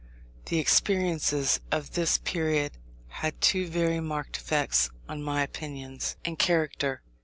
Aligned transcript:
The 0.45 0.57
experiences 0.57 1.59
of 1.71 1.91
this 1.91 2.17
period 2.17 2.71
had 3.07 3.39
two 3.39 3.67
very 3.67 3.99
marked 3.99 4.37
effects 4.37 4.89
on 5.07 5.21
my 5.21 5.43
opinions 5.43 6.15
and 6.25 6.39
character. 6.39 7.03